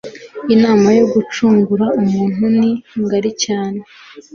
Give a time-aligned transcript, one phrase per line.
[0.53, 2.71] Inama yo gucungura muntu ni
[3.03, 3.79] ngari cyane